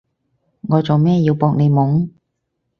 [0.61, 2.07] 我做咩要搏你懵？